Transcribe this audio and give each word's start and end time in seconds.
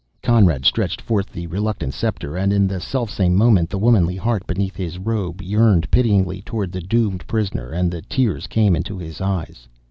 Conrad 0.23 0.65
stretched 0.65 0.99
forth 0.99 1.31
the 1.31 1.45
reluctant 1.45 1.93
sceptre, 1.93 2.35
and 2.35 2.51
in 2.51 2.65
the 2.65 2.79
self 2.79 3.11
same 3.11 3.35
moment 3.35 3.69
the 3.69 3.77
womanly 3.77 4.15
heart 4.15 4.47
beneath 4.47 4.75
his 4.75 4.97
robe 4.97 5.43
yearned 5.43 5.91
pityingly 5.91 6.41
toward 6.41 6.71
the 6.71 6.81
doomed 6.81 7.27
prisoner, 7.27 7.69
and 7.69 7.91
the 7.91 8.01
tears 8.01 8.47
came 8.47 8.75
into 8.75 8.97
his 8.97 9.21
eyes. 9.21 9.67